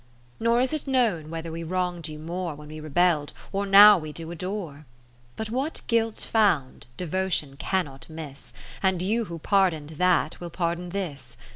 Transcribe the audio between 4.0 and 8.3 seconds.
do adore. But what Guilt found, Devotion cannot